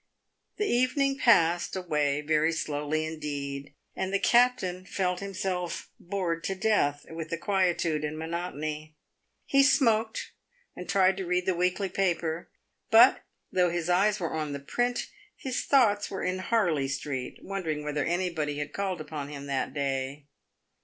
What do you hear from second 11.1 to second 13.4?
to read the weekly paper, but,